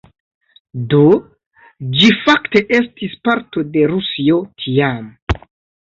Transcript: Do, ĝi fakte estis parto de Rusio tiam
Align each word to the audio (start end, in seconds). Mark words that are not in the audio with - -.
Do, 0.93 1.01
ĝi 1.99 2.09
fakte 2.23 2.65
estis 2.81 3.17
parto 3.31 3.67
de 3.79 3.87
Rusio 3.97 4.45
tiam 4.65 5.11